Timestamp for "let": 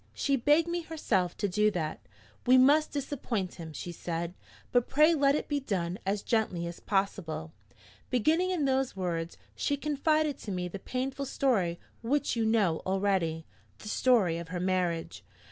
5.13-5.35